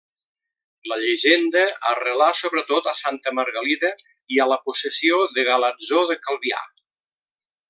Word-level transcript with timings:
La 0.91 0.95
llegenda 1.01 1.65
arrelà 1.89 2.29
sobretot 2.39 2.89
a 2.93 2.95
Santa 3.01 3.35
Margalida 3.41 3.93
i 4.37 4.43
a 4.47 4.51
la 4.55 4.59
possessió 4.71 5.23
de 5.37 5.47
Galatzó 5.53 6.05
de 6.15 6.19
Calvià. 6.27 6.65